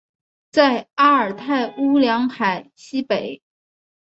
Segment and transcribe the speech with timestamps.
[0.49, 3.43] 在阿尔泰乌梁海西北。